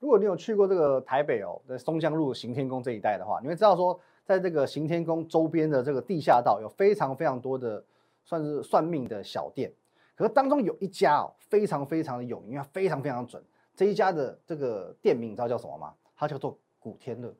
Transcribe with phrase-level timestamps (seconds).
[0.00, 7.84] 如果你有去过这个台北哦，在松江路行天宫这一带的话，你会知道说，在这个行天宫周边的这个地下道有非常非常多的
[8.24, 9.70] 算是算命的小店，
[10.14, 13.44] 可是当中有一家哦，非常非常的有名，因为非常非常准。
[13.76, 15.92] 这一家的这个店名你知道叫什么吗？
[16.16, 17.34] 它叫做古天乐。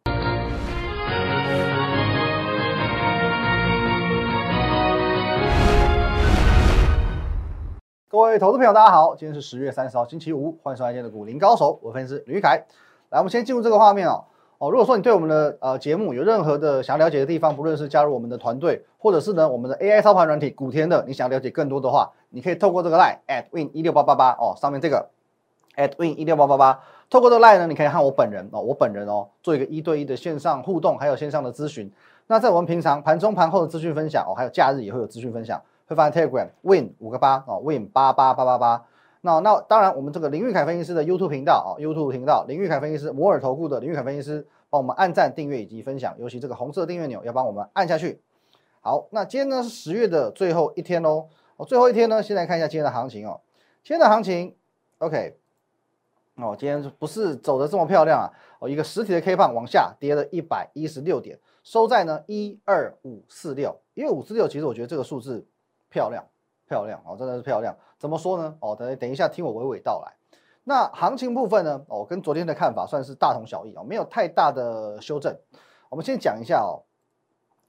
[8.11, 12.61] 各位投资朋友，大家好，今天是十月三十号，星期五，欢迎收看今天的股林高手，我分析师吕凯。
[13.11, 14.25] 来，我们先进入这个画面哦。
[14.59, 25.09] 哦，如果说你对我们的呃节目有任何的想了解的地方，不论是加入我们的团队，或者是呢我们的 AI 操盘软体古天的，你想了解更多的话，你可以透过这个 line at win 一六八八八哦，上面这个
[25.77, 31.89] at win 一六八八八，透过这个 line 呢，你可以和我本人哦，我本人哦做一个一对一的线上互动，还有线上的咨询。
[32.27, 35.63] 那在我们平常盘中盘后的资讯分享哦，还有假日也会有资讯分享。
[35.91, 38.87] 会发 Telegram Win 五个八哦，Win 八八八八八。
[39.23, 48.21] 那那当然，我们这个林玉凯分析师的 YouTube 频道哦，YouTube 频道林玉凯分析师摩尔投顾的林玉凯分析师帮我们按赞、订阅以及分享，尤其这个红色订阅钮要帮我们按下去。
[48.81, 51.27] 好，那今天呢是十月的最后一天喽。
[51.57, 53.41] 哦，最后一天呢，先来看一下今天的行情哦。
[53.83, 54.55] 今天的行情
[54.99, 55.37] ，OK，
[56.37, 58.31] 哦，今天不是走的这么漂亮啊。
[58.61, 63.77] 哦，一个实体的 K 棒往下跌了一百一十六点，收在呢一二五四六。
[63.95, 65.45] 因为五四六，其实我觉得这个数字。
[65.91, 66.25] 漂亮，
[66.67, 67.77] 漂亮哦，真的是漂亮。
[67.99, 68.57] 怎么说呢？
[68.61, 70.13] 哦，等等一下，听我娓娓道来。
[70.65, 71.85] 那行情部分呢？
[71.89, 75.37] 哦，跟昨天的看法算是大同小异哦，没有太大的修正。
[75.89, 76.81] 我们先讲一下哦，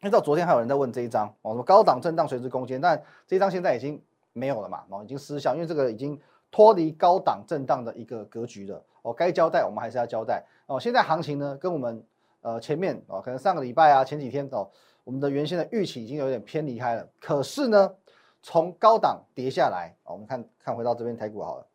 [0.02, 4.02] 因为到昨天还有人在问这一张哦，什么高档震荡垂直攻坚，但这一张现在已经
[4.34, 6.20] 没有了嘛，哦，已经失效，因为这个已经
[6.52, 8.84] 脱离高档震荡的一个格局了。
[9.02, 10.80] 哦，该交代我们还是要交代哦。
[10.80, 12.06] 现在行情呢，跟我们
[12.42, 14.70] 呃前面哦，可能上个礼拜啊，前几天哦，
[15.04, 17.08] 我们的原先的预期已经有点偏离开了。
[17.20, 17.96] 可是呢？
[18.42, 21.68] 从高档跌下来，我们看看回到这边台股好了。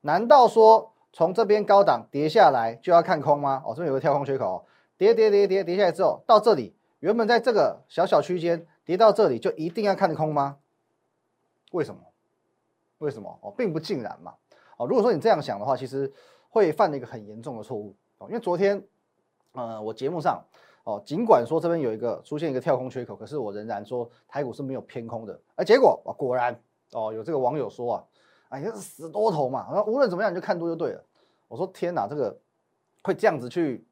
[0.00, 3.62] 难道说从这边高档跌下来就要看空吗？
[3.64, 4.66] 哦，这边有个跳空缺口，
[4.96, 10.58] 跌跌跌跌跌下来之后，到这里原本在这个小小区间跌到这里就一定要看空吗？
[11.72, 12.00] 为什么？
[12.98, 13.38] 为什么？
[13.42, 14.34] 哦，并不尽然嘛。
[14.76, 16.12] 哦，如果说你这样想的话，其实
[16.48, 18.26] 会犯了一个很严重的错误哦。
[18.28, 18.82] 因为昨天，
[19.52, 20.44] 呃，我节目上。
[20.88, 25.38] 哦，尽管说这边有一个出现一个跳空缺口，可是我仍然说台股是没有偏空的。
[25.54, 26.58] 而结果啊，果然
[26.92, 28.04] 哦，有这个网友说啊，
[28.48, 31.04] 啊，是死多头嘛，然后无论怎么样你就看多就对了。
[31.46, 32.34] 我说天哪，这个
[33.02, 33.86] 会这样子去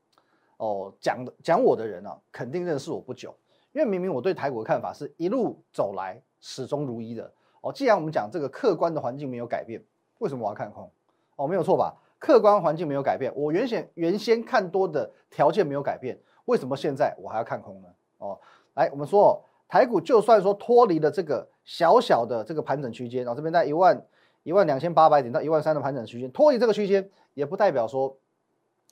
[0.57, 3.37] 哦讲讲我的人啊，肯定认识我不久，
[3.73, 7.31] 因为明明我对台股的看法是一路走来始终如一的。
[7.61, 9.85] 哦，既然我们讲这个客观的环境没有改变，
[10.17, 10.91] 为什么我要看空？
[11.37, 11.95] 哦，没有错吧？
[12.19, 16.19] 客观环境没有改变，我原先原先看多的条件没有改变。
[16.47, 17.89] 为什么现在我还要看空呢？
[18.19, 18.39] 哦，
[18.75, 24.07] 来，我们说台股就算说脱离了这个小小的这个盘整区间，哦，这边在一万
[24.43, 28.17] 一万两千八百点到一万三的盘整区间，脱离这个区间也不代表说，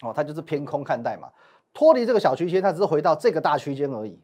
[0.03, 1.31] 哦，它就是偏空看待嘛。
[1.73, 4.21] 脱离这个小区间，它只是回到这个大区间而已。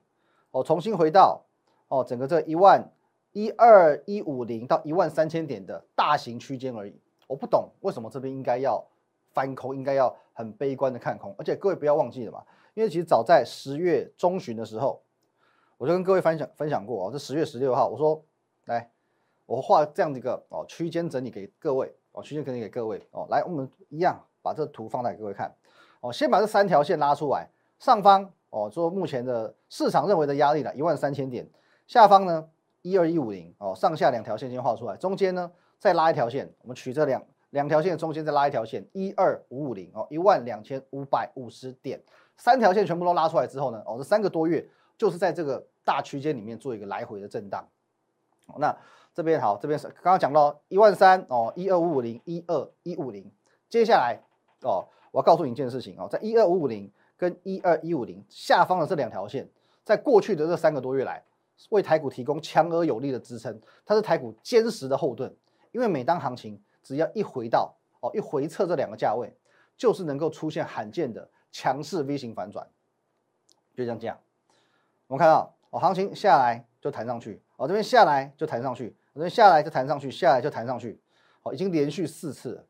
[0.51, 1.43] 哦，重新回到
[1.89, 2.93] 哦整个这一万
[3.33, 6.95] 一二一五零到一万三千点的大型区间而已。
[7.27, 8.85] 我不懂为什么这边应该要
[9.33, 12.43] 翻空，应该要很悲观的看空，而且各位不要忘记了嘛。
[12.81, 15.03] 因为其实早在十月中旬的时候，
[15.77, 18.25] 我就跟各位分享分享过哦，这十月十六号，我说
[18.65, 18.91] 来，
[19.45, 25.55] 我画这样的一个哦区间整理给各位哦，区间整理给各位哦，来，我们一样把这图放在各位看
[26.01, 31.47] 哦，先把这三条线拉出来，上方哦说目前的市场认为的压力呢一万三千点，
[31.87, 32.49] 下方呢
[32.81, 42.03] 一二一五零哦，上下两条线先画出来，中间呢再拉一条线，我们取这两两条线中间再拉一条线一二五五零哦，一万两千五百五十点。
[42.41, 47.69] 三条线全部都拉出来之后呢，哦，这三个多月就是在这个大区间里面做一个来回的震荡。
[48.57, 48.75] 那
[49.15, 53.31] 这边好，这边是刚刚讲到一万三哦，一二五五零，一二一五零。
[53.69, 54.19] 接下来
[54.63, 59.47] 哦，我要告诉你一件事情哦，在一二五五零跟一二一五零下方的这两条线，
[59.85, 61.23] 在过去的这三个多月来，
[61.69, 65.31] 为台股提供强而有力的支撑，它是台股坚实的后盾。
[65.73, 69.33] 因为每当行情只要一回到哦，一回撤这两个价位，
[69.77, 71.29] 就是能够出现罕见的。
[71.53, 72.67] 强势 V 型反转，
[73.75, 74.19] 就像这样。
[75.07, 81.01] 我们看到哦，行情下来就弹上去，哦这边下来就弹上去，这边下来就弹上去，下来就弹上去，
[81.43, 82.65] 哦已经连续四次了，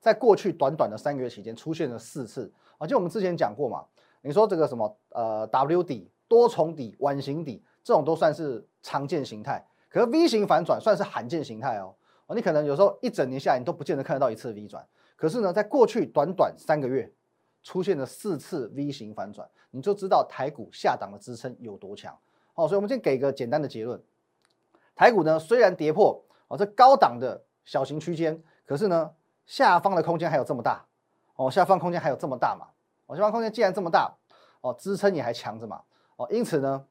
[0.00, 2.52] 在过去短短的三个月期间出现了四次。
[2.78, 3.84] 啊，就我们之前讲过嘛，
[4.22, 11.94] 你说这个什么呃 W 底、多重底、碗形底这种都算是常见形态，可是 V 型反转算是罕见形态哦。
[12.26, 14.86] 哦，你可能有时候一整年下来你都不见得看得到一次 V 转，
[15.16, 17.12] 可是呢，在过去短短三个月。
[17.62, 22.16] 出现了四次 V 型反转，你就知道台股下档的支撑有多强。
[22.54, 24.02] 好，所以我们先给个简单的结论：
[24.94, 29.10] 台股呢虽然跌破哦这高档的小型区间，可是呢
[29.46, 30.84] 下方的空间还有这么大。
[31.36, 32.66] 哦，下方空间还有这么大嘛？
[33.06, 34.14] 哦，下方空间既然这么大，
[34.60, 35.80] 哦，支撑也还强着嘛？
[36.16, 36.84] 哦，因此呢，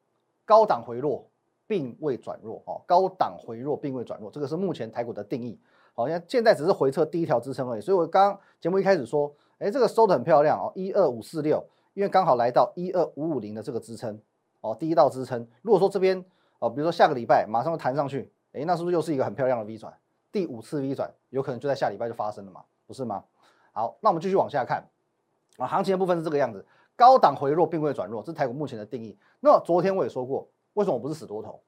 [0.44, 1.30] 高档回落
[1.68, 5.56] 并未转弱哦，高档回落并未转弱，这个是目前台股的定义。
[5.94, 11.62] 好，因为现在只是回撤第一条支撑而已，所以我刚刚节目一开始说，哎，这个收的很漂亮哦，一二五四六，
[11.92, 14.18] 因为刚好来到一二五五零的这个支撑
[14.62, 15.46] 哦，第一道支撑。
[15.60, 16.24] 如果说这边
[16.60, 19.94] 哦，比如说下个礼拜马上弹上去，哎，那是不是又是一个很漂亮的 V 转？
[20.32, 22.64] 第五次 V 转有可能就在下礼拜就发生了嘛？
[22.86, 23.22] 不是吗？
[23.72, 24.82] 好，那我们继续往下看
[25.58, 26.64] 啊，行情的部分是这个样子，
[26.96, 29.18] 高档回落并未转弱，这是台股目前的定义。
[29.40, 31.60] 那昨天我也说过，为什么我不是死多头？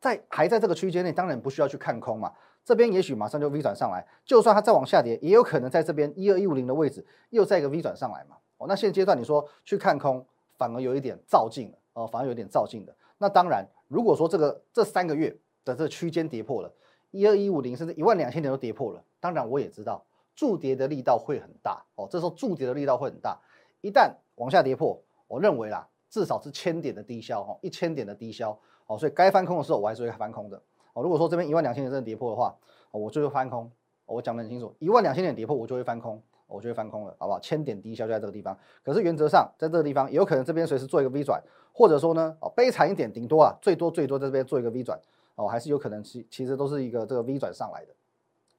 [0.00, 2.32] 在还在这个区间内，当然不需要去看空嘛。
[2.64, 8.36] 这边也许马上就 V 转上来，就算它再往下跌，也有可能在这边一二一五零的位置又再一个 V 转上来嘛。
[8.58, 10.24] 哦，那现阶段你说去看空，
[10.56, 12.94] 反而有一点造劲了哦，反而有点造劲的。
[13.18, 16.72] 那当然，如果说这个这三个月的这区间跌破了，
[17.10, 20.04] 一二一五零甚至一万两千点都跌破了，当然我也知道
[20.34, 22.06] 筑跌的力道会很大哦。
[22.10, 23.36] 这时候筑跌的力道会很大，
[23.80, 28.56] 一旦往下跌破，我认为啦，至少是千点的低消哦，一千点的低消。
[28.86, 30.60] 哦，所以该翻空的时候，我还是会翻空的。
[30.94, 32.56] 哦，如果说这边一万两千点真的跌破的话，
[32.90, 33.70] 哦，我就会翻空。
[34.04, 37.40] 我讲得很清楚，一万两千点跌破，我就会翻空，我就会翻空了，好不好？
[37.40, 38.54] 千点低消就在这个地方。
[38.84, 41.42] 可是原则上，在这个地方也有可能这边随时做一个 V 转，
[41.72, 45.00] 或者说呢，哦，悲惨一点，顶多啊，最多最多在这边做一个 V 转，
[45.36, 47.94] 哦，还是有可能其其实都是一个这个 V 转上来的。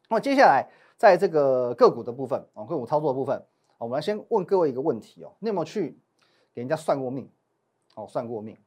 [0.09, 3.45] 那么接下来在这个个股的部分，哦，个股操作的部分，
[3.77, 5.99] 我们来先问各位一个问题哦，你有没有去
[6.53, 7.29] 给人家算过命？
[7.95, 8.57] 哦，算过命。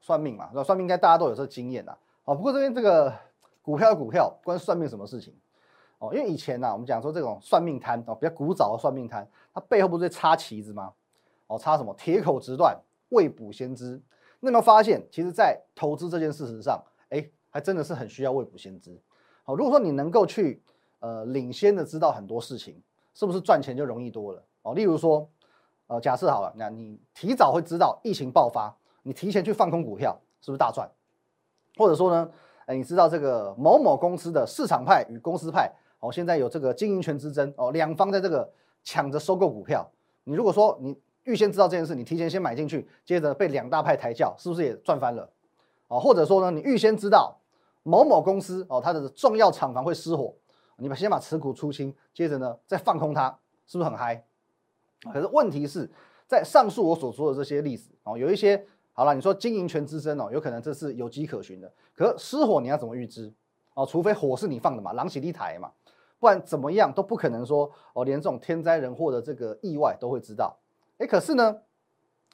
[0.00, 1.96] 算命嘛，那算命应该大家都有这经验呐。
[2.24, 3.12] 哦，不过这边这个
[3.60, 5.34] 股票股票关算命什么事情？
[5.98, 10.92] 哦，因为以前呢，我们讲说这种算命摊哦，比较古早的算命摊，它背后不是插旗子吗？
[11.46, 11.94] 哦，插什么？
[11.94, 12.80] 铁口直断，
[13.10, 14.00] 未卜先知。
[14.40, 19.00] 那么发现，其实，在投资这件事实上，哎，还真的是很需要未卜先知。
[19.44, 20.62] 好，如果说你能够去
[20.98, 22.82] 呃领先的知道很多事情，
[23.14, 24.42] 是不是赚钱就容易多了？
[24.62, 25.28] 哦，例如说，
[25.86, 28.76] 呃，假设好了，那你提早会知道疫情爆发。
[29.04, 30.88] 你提前去放空股票，是不是大赚？
[31.76, 32.30] 或者说呢，
[32.66, 38.50] 哎，你知道这个某某公司的市场派与公司派哦，现在有这个经营权之争哦，两方在这个
[38.84, 39.90] 抢着收购股票。
[40.24, 45.28] 你如果说你预先知道这件事，你提前先买进去，接着被两大派抬轿，是不是也赚翻了？
[45.88, 47.40] 哦，或者说呢，你预先知道
[47.82, 50.34] 某某公司哦，它的重要厂房会失火，
[50.76, 54.24] 你把先把持股出清，接着呢再放空它，是不是很嗨？
[55.12, 55.90] 可是问题是
[56.26, 58.66] 在上述我所说的这些例子哦，有一些。
[58.94, 61.72] 好了，你说经营权之争哦，有可能这是有迹可循的。
[61.94, 63.32] 可失火你要怎么预知
[63.72, 63.86] 哦？
[63.86, 65.72] 除非火是你放的嘛，狼起地台嘛，
[66.20, 70.54] 不然怎么样都不可能说哦，连这种天灾人祸的这个意外都会知道。
[70.98, 71.56] 哎，可是呢，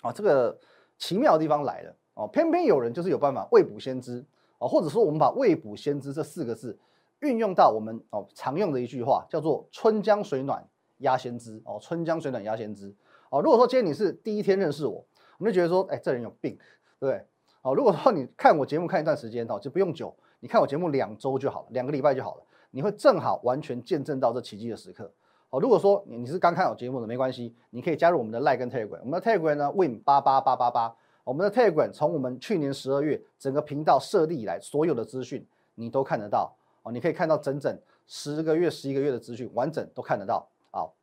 [0.03, 0.59] 啊，这个
[0.99, 4.25] 奇妙的地方来了哦，偏偏有人就是有办法未卜先知
[4.59, 6.77] 哦，或者说我们把未卜先知这四个字
[7.21, 10.69] 运用到我们哦常用的一句话，叫做春江水暖
[10.99, 12.93] 鸭先知哦，春江水暖鸭先知
[13.31, 13.41] 哦。
[13.41, 15.05] 如果说今天你是第一天认识我。
[15.39, 16.57] 我们就觉得说，哎，这人有病，
[17.01, 17.25] 对不对？
[17.63, 22.43] 好，如果说你看我节目看一段时间，哦，就不用久，你看我节目两周就好了，两个礼拜就好了，
[22.73, 25.11] 你会正好完全见证到这奇迹的时刻。
[25.49, 29.01] 好，如果说你你是刚看我节目的，没关系，你可以加入我们的 Like 跟 Telegram。
[29.01, 30.95] 我们的 Telegram 呢，Win 八八八八八。
[31.25, 36.55] 我们的 Telegram 从我们去年十二月整个频道设立以来，所有的资讯你都看得到。
[36.83, 40.49] 哦，你可以看到整整十个月、十一个月的资讯，完整都看得到。
[40.71, 40.95] 好，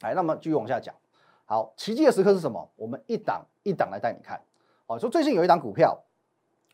[0.00, 0.94] 来，那么继续往下讲。
[1.44, 2.68] 好，奇迹的时刻是什么？
[2.76, 4.40] 我们一档一档来带你看。
[4.86, 6.02] 哦，说最近有一档股票，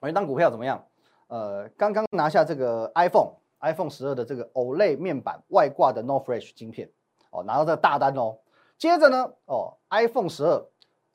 [0.00, 0.84] 有一档股票怎么样？
[1.28, 6.90] 呃，刚刚拿下这个 iPhone iPhone 十二的这个 OLED 面板外挂的 No Fresh 晶片，
[7.30, 8.38] 哦，拿到这个大单哦。
[8.78, 10.64] 接着呢，哦，iPhone 十二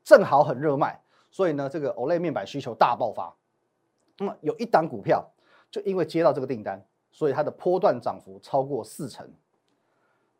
[0.04, 1.02] 正好很热卖，
[1.32, 3.34] 所以呢，这个 OLED 面板需求大爆发。
[4.20, 5.26] 那么有一档股票，
[5.72, 9.28] 就因为接到这个订单，所以它的波段涨幅超过四成。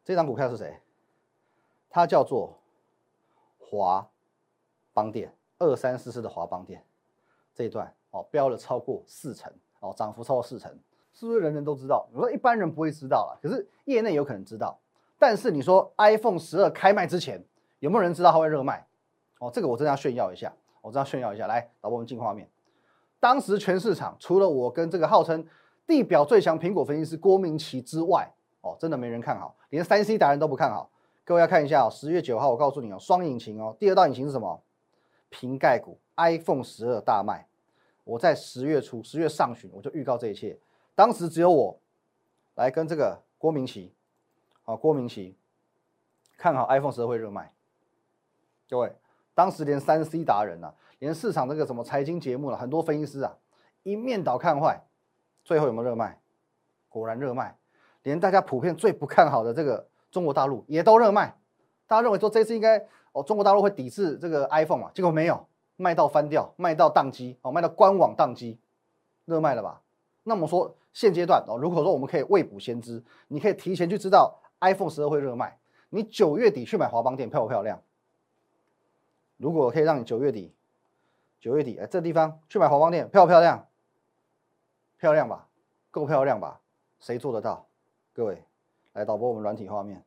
[0.04, 0.80] 这档股票是谁？
[1.90, 2.60] 它叫做。
[3.76, 4.08] 华
[4.94, 6.84] 邦店二三四四的华邦店
[7.54, 10.72] 这一段哦，飙了超过四成哦，涨幅超过四成，
[11.14, 12.08] 是不是人人都知道？
[12.12, 14.80] 你说一般人不会知道啊，可是业内有可能知道。
[15.20, 17.44] 但是你说 iPhone 十二开卖之前，
[17.80, 18.86] 有没有人知道它会热卖？
[19.40, 21.48] 哦，这个我真的要炫耀一下，我真要炫耀一下。
[21.48, 22.50] 来，导播们进画面。
[23.20, 25.46] 当时全市场除了我跟这个号称
[25.88, 30.90] 地表最强苹果分析师郭明奇之外，哦，真的没人看好，连三 C 达人都不看好。
[31.24, 34.62] 各位要看一下哦，十月九号我告诉你哦，双引擎哦，第二道引擎是什么？
[35.34, 37.48] 瓶盖股 iPhone 十二大卖。
[38.04, 40.60] 我在十月初、十月上旬我就预告这一切，
[40.94, 41.80] 当时只有我
[42.54, 43.92] 来跟这个郭明奇，
[44.66, 45.36] 啊，郭明奇
[46.38, 47.52] 看好 iPhone 十二会热卖。
[48.70, 48.96] 各位，
[49.34, 53.36] 当时连三 C 达人啊，连市场这个什么财经节目了，很多分析师啊，
[53.82, 54.86] 一面倒看坏，
[55.44, 56.20] 最后有没有热卖？
[56.90, 57.58] 果然热卖，
[58.04, 59.88] 连大家普遍最不看好的这个。
[60.14, 61.36] 中国大陆也都热卖。
[61.88, 64.92] 大家认为说这次应该哦，中国大陆会抵制这个 iPhone 嘛？
[64.94, 68.60] 结果没有，卖到翻掉，卖到宕机哦，卖到官网宕机，
[69.26, 69.82] 热卖了吧？
[70.24, 75.58] 那么说现阶段哦，如果说我们可以未卜先知，你可以提前去知道 iPhone 十二会热卖，
[75.90, 77.82] 你九月底去买华邦店漂不漂亮？
[79.38, 80.54] 如果可以让你九月底，
[81.40, 83.68] 九月底哎，这地方去买华邦店漂不漂亮？
[84.98, 85.48] 漂亮吧，
[85.92, 86.62] 够漂亮吧？
[87.00, 87.68] 谁做得到？
[88.14, 88.42] 各位，
[88.94, 90.02] 来导播我们软体画面。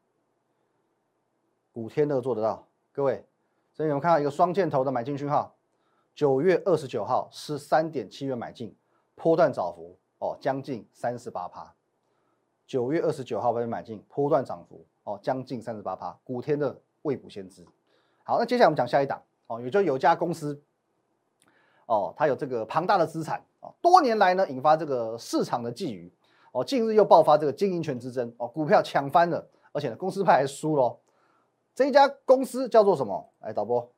[1.75, 3.23] 五天都做得到，各位，
[3.75, 5.55] 所以我们看到一个双箭头的买进讯号，
[6.15, 8.75] 九月二十九号十三点七元买进，
[9.15, 11.75] 波段涨幅哦将近三十八趴。
[12.67, 17.67] 九月二十九号被买进，波段涨幅哦将近三十八趴，古天的未卜先知。
[18.25, 20.59] 好，那接下来我们讲下一档哦，也就有家公司
[21.85, 26.11] 哦，它有这个庞大的资产哦，多年来呢引发这个市场的觊觎
[26.51, 30.99] 哦，近日又爆发这个经营权之争哦，股票抢翻了，而且呢公司派还输喽。
[31.77, 33.31] 这一家公司叫做什么？
[33.41, 33.93] 来，导播，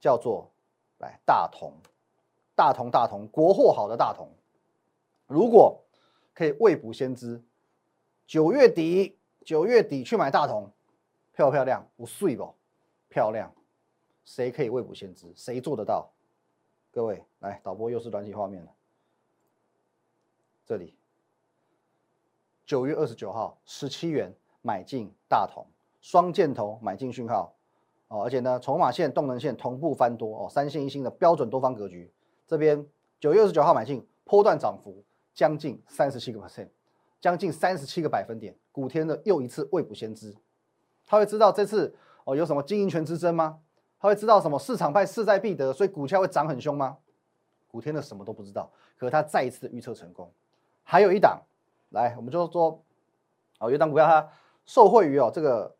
[0.00, 0.50] 叫做
[0.96, 1.74] 来大同，
[2.56, 4.30] 大同大同，国货好的大同。
[5.26, 5.84] 如果
[6.32, 7.44] 可以未卜先知，
[8.26, 10.72] 九月底九月底去买大同，
[11.34, 11.86] 漂不漂亮？
[11.98, 12.54] 不碎不？
[13.10, 13.54] 漂亮。
[14.24, 15.30] 谁可以未卜先知？
[15.36, 16.10] 谁做得到？
[16.90, 18.74] 各位，来，导播又是短体画面了。
[20.64, 20.94] 这里，
[22.64, 24.34] 九月二十九号，十七元。
[24.62, 25.66] 买进大同
[26.00, 27.54] 双箭头买进讯号
[28.08, 32.10] 哦，而且呢，筹码线、动能线同步翻多哦，三线一星的标准多方格局。
[32.46, 32.86] 这边
[33.20, 36.68] 九月二十九号买进，波段涨幅将近三十七个 percent，
[37.20, 38.56] 将近三十七个百分点。
[38.72, 40.34] 古天的又一次未卜先知，
[41.04, 43.60] 他会知道这次哦有什么经营权之争吗？
[44.00, 46.96] 他会知道什么市场派势在必得，所以股价会涨很凶吗？
[47.66, 50.32] 古天的什么都不知道，可他再一次预测成功。
[50.82, 51.42] 还有一档，
[51.90, 52.82] 来，我们就说
[53.58, 54.30] 哦，有一档股票它。
[54.68, 55.74] 受惠于哦这个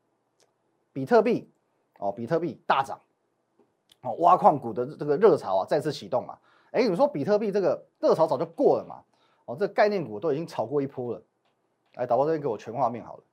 [0.95, 1.52] 比特币
[1.99, 2.99] 哦比特币大涨
[4.00, 6.38] 哦挖矿股的这个热潮啊再次启动嘛，
[6.71, 9.04] 哎你说比特币这个热潮早就过了嘛
[9.45, 11.23] 哦这概念股都已经炒过一波了，
[11.97, 13.25] 来导播这边给我全画面好了。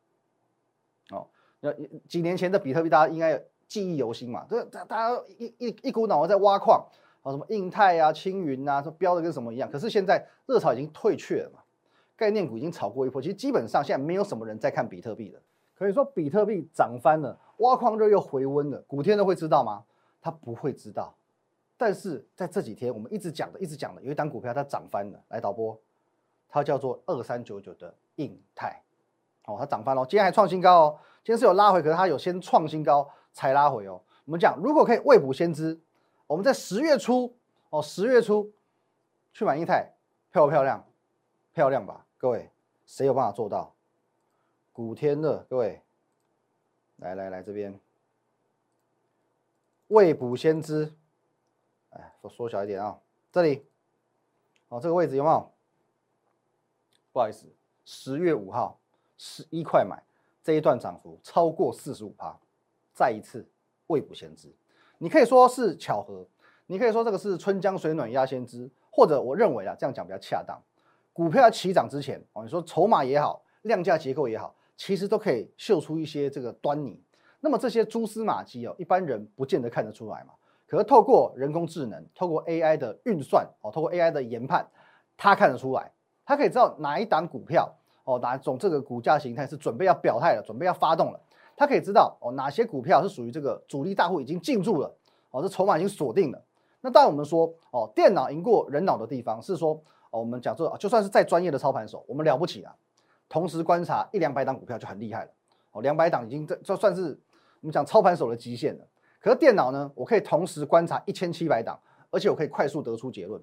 [1.12, 1.28] 哦
[1.62, 1.72] 那
[2.06, 6.86] 几年前的比特币大家应该记忆犹新嘛，这大大家一一一股脑在挖矿
[7.24, 11.62] 啊什么印泰啊青云啊说标的跟什么一样，可是现在热潮已经退却了嘛。
[12.18, 15.42] 概念股已经炒过一波，其实基本上现在没有什么人在看比特币的。
[15.78, 19.84] 可以说比特币涨翻了，挖矿热又回温了，古天乐会知道吗？
[20.22, 21.14] 他不会知道。
[21.76, 25.22] 但是在这几天我们一直讲的，一直讲的，有一档股票它涨翻了。
[25.28, 25.78] 来导播，
[26.48, 28.82] 它叫做二三九九的印泰，
[29.46, 31.00] 哦，它涨翻了，今天还创新高哦。
[31.26, 34.02] 今天是有拉回，可是它有先创新高才拉回哦。
[34.24, 35.78] 我们讲如果可以未卜先知，
[36.28, 37.36] 我们在十月初
[37.70, 38.50] 哦，十月初
[39.34, 39.94] 去买印泰，
[40.32, 40.82] 漂不漂亮？
[41.52, 42.05] 漂亮吧？
[42.26, 42.50] 各位，
[42.88, 43.72] 谁有办法做到？
[44.74, 45.80] 古天乐，各位，
[46.96, 47.80] 来来来，这边
[49.90, 50.92] 未卜先知，
[51.92, 53.00] 哎，缩小一点啊，
[53.32, 53.64] 这里，
[54.70, 55.52] 哦，这个位置有没有？
[57.14, 57.46] 不好意思，
[57.84, 58.80] 十月五号
[59.20, 60.02] 十一块买，
[60.42, 62.36] 这一段涨幅超过四十五趴，
[62.92, 63.48] 再一次
[63.86, 64.52] 未卜先知。
[64.98, 66.26] 你可以说是巧合，
[66.66, 70.60] 你可以说这个是春江水暖鸭先知，或者我认为啊，这样讲比较恰当。
[71.16, 77.02] 股票要起涨之前，哦，你说筹码也好，量价结构也好，其实都可以秀出一些这个端倪。
[77.40, 80.34] 那么这些蛛丝马迹哦，一般人不见得看得出来嘛。
[80.68, 84.68] 可是透过人工智能，透过 AI 的运算，哦，透过 AI 的研判，
[85.16, 85.90] 他看得出来，
[86.26, 91.20] 他可以知道哪一档股票，哦，哪种这个股价形态是准备要表态了，准备要发动了。
[91.56, 94.94] 他可以知道，哦，哪些股票是属于这个主力大户已经进驻了，
[95.32, 96.44] 哦，这筹码已经锁定了。
[96.82, 99.82] 那当然我们说，哦，电脑赢过人脑的地方是说。
[100.18, 102.76] 我们讲说，就算是再专业的操盘手，我们了不起啊！
[103.28, 105.32] 同时观察一两百档股票就很厉害了。
[105.72, 107.20] 哦，两百档已经这这算是
[107.60, 108.88] 我们讲操盘手的极限了。
[109.20, 111.80] 可是电脑呢，我可以同时观察一千七百档，
[112.12, 113.42] 而且我可以快速得出结论，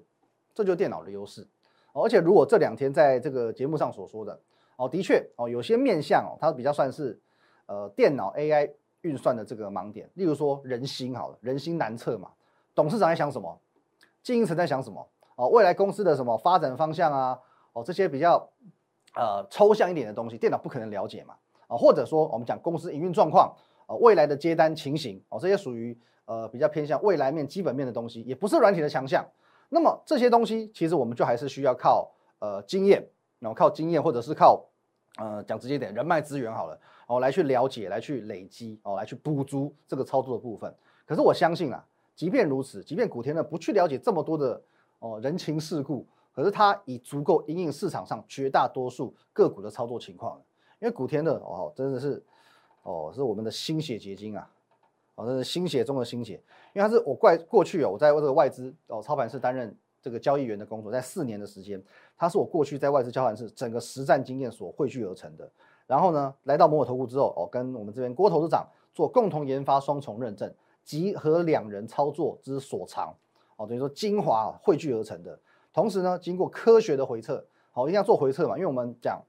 [0.53, 1.45] 这就是电脑的优势。
[1.91, 4.39] 而且如果这两天在这个节目上所说的，
[4.77, 7.19] 哦，的确哦，有些面向哦，它比较算是
[7.65, 10.09] 呃电脑 AI 运算的这个盲点。
[10.13, 12.31] 例如说人心好了，人心难测嘛，
[12.73, 13.59] 董事长在想什么，
[14.23, 15.05] 经营层在想什么。
[15.35, 17.39] 哦，未来公司的什么发展方向啊？
[17.73, 18.47] 哦，这些比较
[19.15, 21.33] 呃抽象一点的东西，电脑不可能了解嘛。
[21.67, 23.51] 啊，或者说我们讲公司营运状况，
[23.87, 29.25] 啊，未来的接单情形，哦，这些属于呃比较偏向未来面基本面的东西，也不是软体的强项。
[29.69, 33.03] 那么这些东西其实我们就还是需要靠呃经验，
[33.39, 34.63] 然后靠经验或者是靠
[35.17, 40.71] 呃讲直接点人脉资源好了，哦来去了解，来去累积，哦来去补足这个操作的部分。
[41.07, 41.83] 可是我相信啊，
[42.15, 44.61] 即便如此，即便古天乐不去了解这么多的。
[45.03, 50.41] 哦，人情世故，可是它已足够应应市场上绝大多数个股的操作情况了。
[50.79, 52.23] 因为古天乐哦，真的是
[52.83, 54.49] 哦，是我们的心血结晶啊，
[55.15, 56.41] 哦，这是心血中的心血，
[56.73, 61.83] 因为他是我怪过去哦，我在这个外资哦操盘室担任这个交易员的工作，在四年的时间，
[62.17, 65.51] 他是我过去在外资交盘室整个实战经验所汇聚而成的。
[65.85, 70.53] 然后呢，来到摩尔投顾之后哦，跟我们这边郭投资长做共同研发双重认证，
[70.85, 73.13] 集合两人操作之所长
[73.57, 75.37] 哦，等于说精华汇聚而成的。
[75.73, 79.21] 同时呢，经过科学的回测，好，一定要做回测嘛，因为我们讲，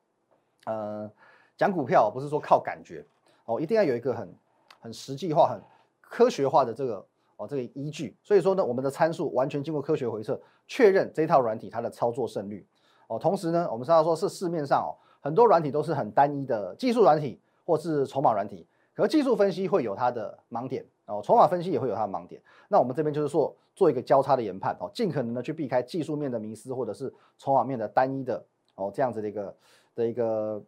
[0.66, 1.10] 呃，
[1.56, 3.04] 讲股票不是说靠感觉
[3.46, 4.34] 哦，一定要有一个很
[4.80, 5.60] 很实际化、很
[6.00, 8.16] 科学化的这个哦这个依据。
[8.22, 12.66] 所以说呢，我们的参数完全经过科学回测，确认这套软体它的操作胜率
[13.06, 13.18] 哦。
[13.18, 14.92] 同时呢，我们知道说是市面上哦。
[15.20, 22.40] 很多软体都是很单一的技术软体，或是筹码软体，可技术分析会有它的盲点哦，筹码分析也会有它的盲点。
[22.68, 28.44] 那我们这边就是说做一个交叉的研判哦，尽可能的去避开技术面的迷失，或者是筹码面的单一的
[28.74, 29.56] 哦这样子的一个
[29.94, 30.62] 的一个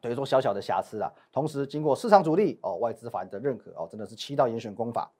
[0.00, 1.12] 等于说小小的瑕疵啊。
[1.32, 5.10] 同时经过市场主力哦外资法人的认可哦，真的是七道严选功法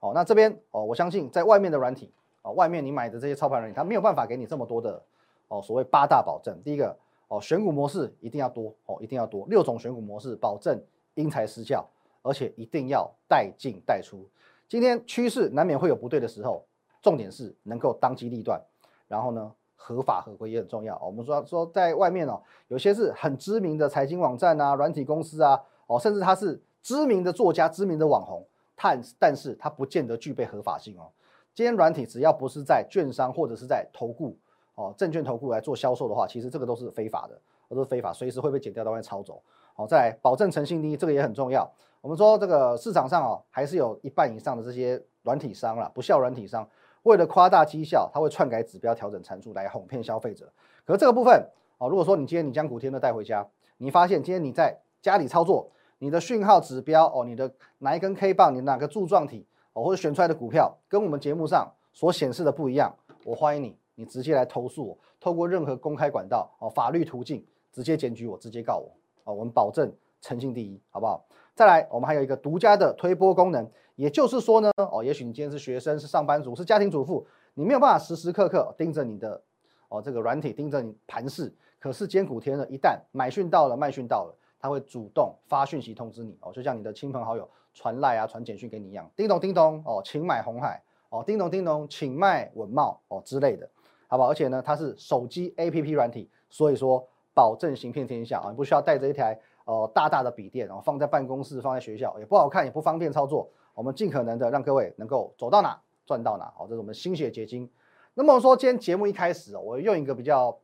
[0.00, 0.12] 哦。
[0.14, 5.02] 那这边哦，我相信在外面的软体哦，外面你买的这些操盘软体，它没有办法给你这么多的
[5.48, 6.60] 哦所谓八大保证。
[6.62, 6.96] 第一个。
[7.30, 10.82] 哦，选股模式一定要多哦，一定要多六种选股模式，保证
[11.12, 11.86] 因材施教，
[12.22, 14.28] 而且一定要带进带出。
[14.68, 16.64] 今天趋势难免会有不对的时候，
[17.00, 18.60] 重点是能够当机立断，
[19.06, 20.98] 然后呢，合法合规也很重要。
[21.04, 28.44] 我们说说在外面哦，有些是很知名的财经网站啊、软体公司啊，哦，甚至他是知名的作家、知名的网红，
[28.76, 31.10] 但但是他不见得具备合法性哦。
[31.54, 34.36] 今天软体只要不是在券商或者是在投顾。
[34.74, 37.36] 哦，证券投顾来做销售的话，其实这个都是非法的，
[37.68, 39.42] 都是非法，随时会被剪掉，到外抄走。
[39.74, 41.68] 好，再来保证诚信第一，这个也很重要。
[42.00, 46.68] 我们说这个市场上哦，还是有一半以上的这些软体商啦，不孝软体商，
[47.02, 50.50] 为了夸大绩效，他会篡改指标、调整参数来哄骗消费者。
[50.84, 51.44] 可是这个部分
[51.78, 53.46] 哦，如果说你今天你将古天乐带回家，
[53.78, 62.94] 你发现今天你在家里操作，你的讯号指标哦，你的哪一根 K 棒，你哪个柱状体哦，或者选出来的股票跟我们节目上所显示的不一样，
[63.24, 63.76] 我欢迎你。
[63.96, 68.88] 你直接来投诉我，透过任何公开管道哦，法律途径直接检举我，直接告我
[69.24, 71.26] 哦，我们保证诚信第一，好不好？
[71.58, 79.42] 再来，我们还有一个独家的推播功能，也就是说呢，哦，也许你今天是学生，是上班族，是家庭主妇，你没有办法时时刻刻盯着你的
[79.88, 93.68] 哦这个软体，盯着你盘势，可是坚股天呢，一旦买讯到了，卖讯到了，它会主动发讯息通知你哦，就像你的亲朋好友传赖啊、传简讯给你一样，叮咚叮咚哦，请买红海哦，叮咚叮咚，请卖文茂哦之类的。
[94.06, 94.30] 好不好？
[94.30, 98.50] 而且呢，它是手机 APP 软体，所以说保证行骗天下啊！
[98.50, 99.36] 你不需要带着一台
[99.68, 103.48] 哦大大的笔电，然后放在办公室、放在学校，也不好看，也不方便操作。
[103.74, 107.70] 我们尽可能的让各位能够走到哪赚到哪，好，这是我们心血结晶。
[108.14, 110.58] 那么说，今天节目一开始，我用一个比较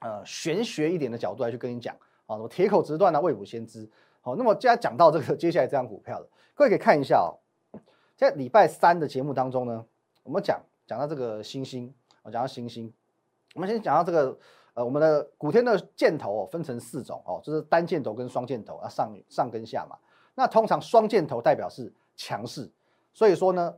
[0.00, 1.94] 呃玄学一点的角度来去跟你讲
[2.26, 3.88] 啊，什么铁口直断啊，未卜先知。
[4.20, 7.32] 好，那么接下来讲到这个接下来这张股票了，各位可以看一下哦，
[8.16, 9.84] 在礼拜三的节目当中呢，
[10.22, 11.92] 我们讲讲到这个星星。
[12.22, 12.90] 我讲到星星，
[13.54, 14.38] 我们先讲到这个，
[14.74, 19.96] 呃，我们的古天的箭头哦，分成四种哦，就是单箭头跟双箭头啊，上上跟下嘛。
[20.34, 22.70] 那通常双箭头代表是强势，
[23.12, 23.74] 所以说呢，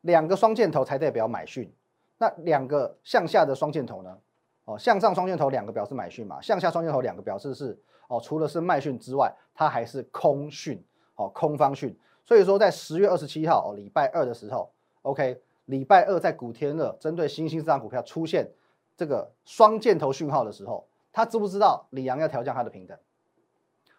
[0.00, 1.72] 两个双箭头才代表买讯。
[2.18, 4.18] 那两个向下的双箭头呢，
[4.64, 10.82] 哦，向上双箭头两个表示买讯嘛，向下双箭头两个表示是哦，除了是卖讯之外，它还是空讯
[11.16, 11.94] 哦，空方讯。
[12.24, 14.70] 所以说在十月二十七号哦，礼拜二的时候
[15.02, 15.42] ，OK。
[15.66, 18.48] 礼拜二在古天乐针对新兴这张股票出现
[18.96, 22.96] 这个双箭头讯号的时候，他知不知道李阳要调降他的平等？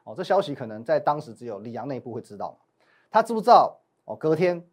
[0.03, 2.57] 哦，这消息可能在当时只有李阳内部会知道
[3.11, 3.79] 他知不知道？
[4.05, 4.65] 哦，隔天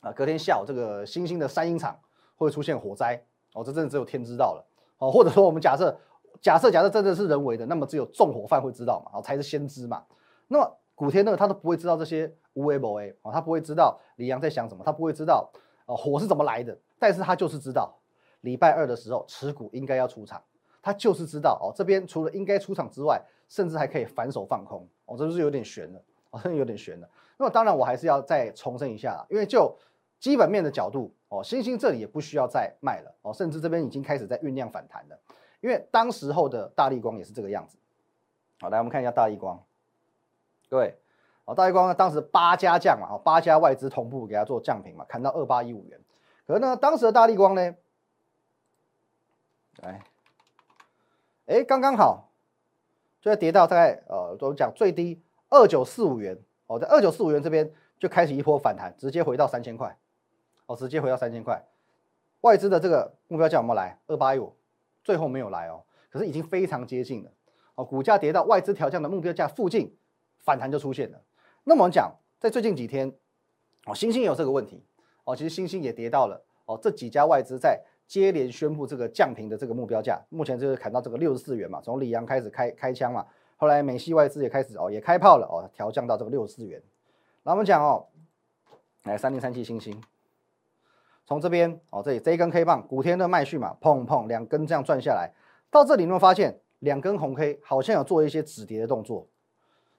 [0.00, 1.98] 啊，隔天下午这个新兴的三鹰厂
[2.36, 3.22] 会出现火灾？
[3.54, 4.64] 哦，这真的只有天知道了。
[4.98, 5.98] 哦，或者说我们假设
[6.40, 9.18] 假设假设真的是人为的，那么只有纵火犯会知道嘛？
[9.18, 10.04] 哦，才是先知嘛。
[10.48, 15.50] 那么古天乐他都不会知道这些无为不为哦，他不会知道李阳在想什么，他不会知道。
[15.86, 16.78] 火是怎么来的？
[17.00, 17.92] 但是他就是知道
[18.40, 20.42] 礼拜二的时候持股应该要出场，
[20.82, 27.08] 他就是知道哦，这边除了应该出场之外，甚至还可以反手放空哦，这就是有点悬了哦，真的有点悬了。
[27.36, 29.76] 那么当然我还是要再重申一下，因为就
[30.18, 35.18] 基本面的角度哦，星星这里也不需要再卖了哦，甚至这边已经开始在酝酿反弹了，
[35.60, 37.76] 因为当时候的大力光也是这个样子。
[38.60, 39.62] 好，来我们看一下大力光，
[40.68, 40.96] 各位。
[41.56, 46.00] 大力光呢，当时八家降嘛，八家外资同步给它做降平嘛，砍到二八一五元。
[46.46, 47.74] 可是呢，当时的大力光呢，
[49.82, 50.00] 哎，
[51.46, 52.30] 哎，刚刚好，
[53.20, 59.96] 就要跌到大概呃，我们讲最低二九四五元哦，在二九四五元这边就开始一波反弹，直接回到三千块，
[60.66, 61.64] 哦，直接回到三千块。
[62.42, 63.98] 外资的这个目标价有没有来？
[64.06, 64.54] 二八一五，
[65.04, 67.30] 最后没有来哦，可是已经非常接近了。
[67.74, 69.96] 哦，股价跌到外资调降的目标价附近，
[70.38, 71.20] 反弹就出现了。
[71.64, 73.12] 那么我们讲，在最近几天，
[73.86, 74.84] 哦，星星也有这个问题，
[75.24, 83.24] 哦，其实星星也跌到了，哦，这几家外资在接连宣布这个降平的这个目标价，目前就是砍到这个六十四元嘛，从里昂开始开开枪嘛，
[83.56, 86.82] 后来美系外资也开始哦也开炮了，哦，调降到这个六十四元。
[87.44, 88.08] 那我们讲哦，
[89.04, 90.02] 来三零三七星星。
[91.24, 95.32] 从这边哦，这里这一根 K 棒，古天乐麦序嘛，砰砰两根这样转下来，
[95.70, 99.28] 到这里你会发现两根红 K 好像有做一些止跌的动作。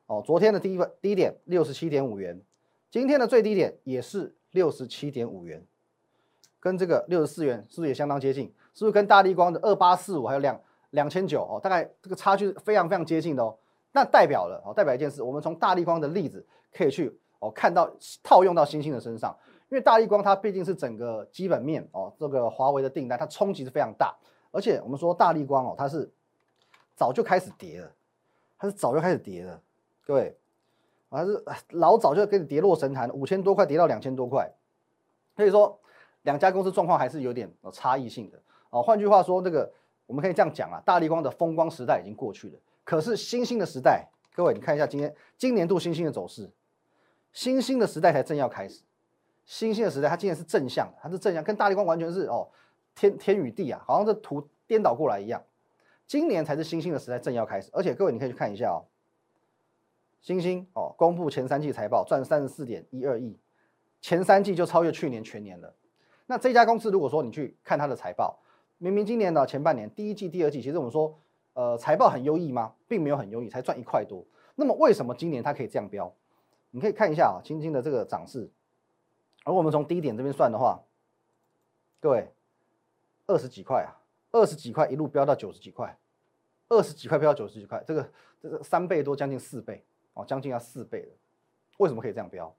[0.07, 2.41] 哦，昨天的第一个低点六十七点五元，
[2.89, 5.65] 今天的最低点也是六十七点五元，
[6.61, 8.45] 跟这个六十四元是不是也相当接近？
[8.73, 10.57] 是不是跟大力光的二八四五还有两
[10.91, 13.57] 两千九哦，大概这个差距非常非常接近的哦。
[13.91, 17.91] 那代表了哦，代表一件事，我们从大力光的例子可以去哦看到
[18.23, 19.35] 套用到星星的身上。
[19.69, 24.13] 因为大力光它毕竟是整个基本面哦，这个华为的订单它冲击是非常大，
[24.51, 26.11] 而且我们说大力光哦，它是
[26.93, 27.89] 早就开始跌了，
[28.59, 29.61] 它是早就开始跌了，
[30.05, 30.37] 各位，
[31.09, 34.51] 还是老早就跟你跌落神坛，五千多块跌到两千多块，
[35.37, 35.79] 所以说
[36.23, 38.81] 两家公司状况还是有点差异性的哦。
[38.81, 39.71] 换句话说，这个
[40.05, 46.49] 我们可以这样讲啊，大力光的风光时代已经过去了，可是新兴的时代，各位你看一下今天今年度新兴的走势，
[47.31, 48.83] 新兴的时代才正要开始。
[49.45, 52.47] 新兴的时代，它今年是正向，它是正向，跟大力光完全是哦
[52.93, 55.41] 天天与地啊，好像这图颠倒过来一样。
[56.05, 58.85] 今年才是新兴的时代正要开始，而且各位你可以去看一下哦，
[60.21, 63.37] 新兴哦公布前三季财报赚三十四点一二亿，
[64.01, 65.73] 前三季就超越去年全年了。
[66.27, 68.39] 那这家公司如果说你去看它的财报，
[68.77, 71.19] 明明今年的前半年第一季、第二季，其实我们说
[71.53, 72.73] 呃财报很优异吗？
[72.87, 74.25] 并没有很优异，才赚一块多。
[74.55, 76.13] 那么为什么今年它可以这样标？
[76.71, 78.49] 你可以看一下啊，轻轻的这个涨势。
[79.43, 80.79] 而我们从低点这边算的话，
[81.99, 82.31] 各位，
[83.27, 83.97] 二十几块啊，
[84.31, 85.97] 二十几块一路飙到九十几块，
[86.69, 91.13] 二十几块飙到九十几块，这个这个三倍多，将近四倍哦，将近要四倍了。
[91.77, 92.55] 为什么可以这样飙？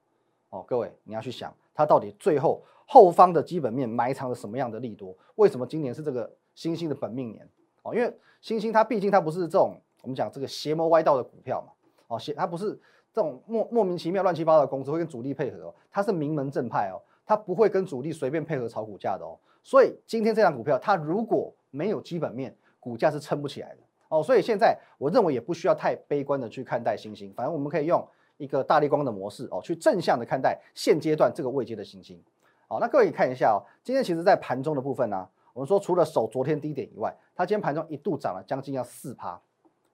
[0.49, 5.17] 哦，各位你要去想，它到底最后后方的基本面埋藏了什么样的利多？
[5.35, 7.47] 为什么今年是这个星星的本命年？
[7.81, 11.73] 哦，因为星星它毕竟它不是这种我们讲这个邪魔歪道的股票嘛，
[12.07, 12.79] 哦，邪它不是。
[13.15, 19.37] 这种莫莫名其妙、乱七八糟的公司会跟主力配合哦，它是名门正派哦，它不会跟主力随便配合炒股价的哦。
[19.61, 24.23] 所以今天这张股票，它如果没有基本面，股价是撑不起来的哦。
[24.23, 28.03] 所以现在我认为也不需要太悲观的去看待星星，反正我们可以用
[28.37, 32.21] 一个大力光的模式哦，去正向的看待现阶段这个未接的行星。
[32.67, 39.39] 好，那各位看一下哦，今天其实在盘中的部分呢，我们说除了守昨天低点以外，它今天盘中一度涨了将近要四趴。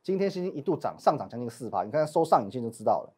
[0.02, 3.13] 今天星星一度涨上涨将近四趴，你看收上影线就知道了，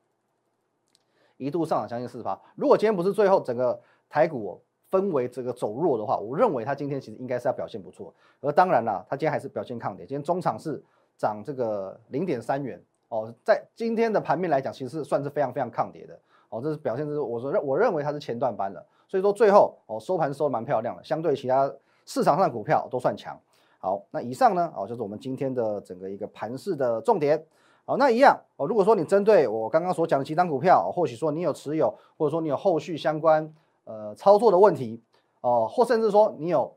[1.37, 2.39] 一度上涨将近四趴。
[2.55, 3.79] 如果今天不是最后整个
[4.09, 8.13] 台股分为这个走弱的话，我认为它今天其实应该是要表现不错。
[8.39, 10.05] 而当然了，它今天还是表现抗跌。
[10.05, 10.83] 今天中场是
[11.15, 16.61] 涨这个零点三元哦，在今天的盘面来讲，其实算是非常非常抗跌的哦。
[16.63, 21.69] 这是表现是我说认我认为它是前段班的，所以说最后哦收盘收的蛮漂亮的，相对其他
[22.05, 23.37] 市场上的股票都算强。
[23.79, 27.45] 好，那以上呢，哦，就是我们今天的整个一个盘市的重点。
[27.83, 35.03] 好，那一样哦，如果说你针对我刚刚所讲的几张股票，或许说你有持有，或者说你有后续相关呃操作的问题，
[35.41, 36.73] 哦，或甚至说你有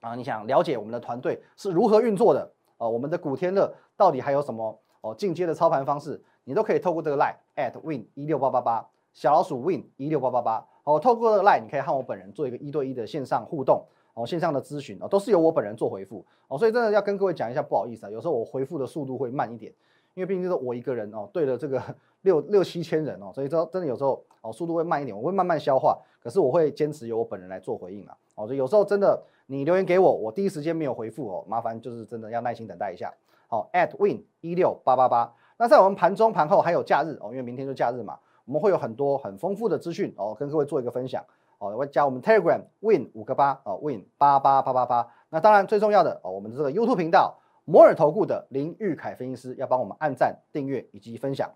[0.00, 13.84] 啊，你想了解我们的团队是如何运作的，哦，我们的古天乐到底还有什么哦进阶的操盘方式，你都可以透过这个 line at win 一六八八八小老鼠 win 一六八八八，哦，透过这个 line 你可以和我本人做一个一对一的线上互动。
[14.12, 19.72] 哦，线上的咨询哦，都是由我本人做回复哦，所以真的要跟各位讲一下，不好意思啊，有时候我回复的速度会慢一点，
[20.14, 21.80] 因为毕竟是我一个人哦，对了这个
[22.22, 33.12] 六六七千人哦，所以说真的有时候哦速度会慢一点，我会慢慢消化，可是我会坚持由我本人来做回应啊，哦，所以有时候真的你留言给我，我第一时间没有回复哦，麻烦就是真的要耐心等待一下。
[33.48, 41.20] 好，at win 一六八八八，那在我们盘中盘后还有假日哦，因为明天就假日嘛，我们会有很多很丰富的资讯哦，跟各位做一个分享。
[41.58, 45.12] 哦，我加我们 Telegram Win 五个八哦，Win 八八八八八。
[45.30, 51.50] 那当然最重要的哦，我们的这个 YouTube 频道摩尔投顾的林玉凯分析师要帮我们按赞、订阅以及分享。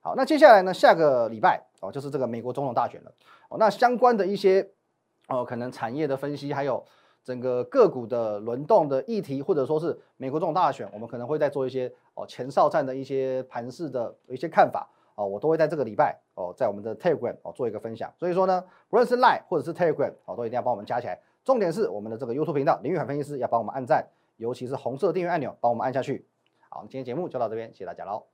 [0.00, 3.12] 好，那接下来呢，下个礼拜哦，就是这个美国总统大选了
[3.50, 3.58] 哦。
[3.58, 4.66] 那相关的一些
[5.28, 6.82] 哦，可能产业的分析，还有
[7.24, 14.88] 整个个股的轮动的议题，或者说是美国这种大选，我们可能会再做一些哦前哨战的一些盘势的一些看法。
[15.16, 18.12] 哦，我都会在这个礼拜哦，在我们的 Telegram 哦做一个分享。
[18.18, 21.16] 所以说呢，不论是 Line 或者是 Telegram 哦，都一定要帮我们加起来。
[21.44, 24.04] 重点是我们的这个 YouTube 频道林玉海分析师要帮我们按赞，
[24.38, 26.26] 尤其是红色订阅按钮帮我们按下去。
[26.68, 28.33] 好，今天节目就到这边，谢谢大家喽。